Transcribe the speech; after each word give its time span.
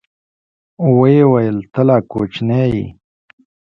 ويې 0.97 1.23
ويل 1.31 1.57
ته 1.73 1.81
لا 1.87 1.97
کوچنى 2.11 2.61
يې. 2.73 2.85